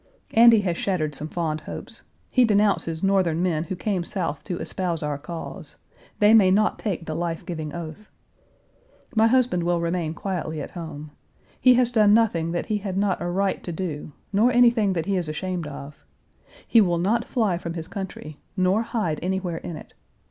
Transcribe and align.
Andy 0.33 0.61
has 0.61 0.77
shattered 0.79 1.13
some 1.13 1.27
fond 1.27 1.61
hopes. 1.61 2.01
He 2.31 2.43
denounces 2.43 3.03
Northern 3.03 3.43
men 3.43 3.65
who 3.65 3.75
came 3.75 4.03
South 4.03 4.43
to 4.45 4.57
espouse 4.57 5.03
our 5.03 5.19
cause. 5.19 5.75
They 6.17 6.33
may 6.33 6.49
not 6.49 6.79
take 6.79 7.05
the 7.05 7.13
life 7.13 7.45
giving 7.45 7.71
oath. 7.71 8.09
My 9.15 9.27
husband 9.27 9.61
will 9.61 9.79
remain 9.79 10.15
quietly 10.15 10.59
at 10.59 10.71
home. 10.71 11.11
He 11.59 11.75
has 11.75 11.91
done 11.91 12.15
nothing 12.15 12.49
that 12.51 12.65
he 12.65 12.79
had 12.79 12.97
not 12.97 13.21
a 13.21 13.27
right 13.29 13.63
to 13.63 13.71
do, 13.71 14.11
nor 14.33 14.51
anything 14.51 14.93
that 14.93 15.05
he 15.05 15.17
is 15.17 15.29
ashamed 15.29 15.67
of. 15.67 16.03
He 16.67 16.81
will 16.81 16.97
not 16.97 17.23
fly 17.23 17.59
from 17.59 17.75
his 17.75 17.87
country, 17.87 18.39
nor 18.57 18.81
hide 18.81 19.19
anywhere 19.21 19.57
in 19.57 19.75
it. 19.75 19.93